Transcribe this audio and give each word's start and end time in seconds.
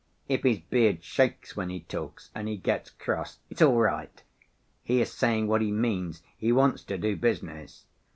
If 0.27 0.41
his 0.41 0.57
beard 0.57 1.03
shakes 1.03 1.55
when 1.55 1.69
he 1.69 1.81
talks 1.81 2.31
and 2.33 2.47
he 2.47 2.57
gets 2.57 2.89
cross, 2.89 3.37
it's 3.51 3.61
all 3.61 3.77
right, 3.77 4.23
he 4.83 4.99
is 4.99 5.13
saying 5.13 5.45
what 5.47 5.61
he 5.61 5.71
means, 5.71 6.23
he 6.35 6.51
wants 6.51 6.83
to 6.85 6.97
do 6.97 7.15
business. 7.15 7.85